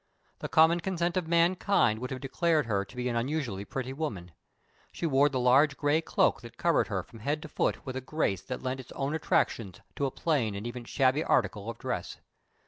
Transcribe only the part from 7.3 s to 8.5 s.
to foot with a grace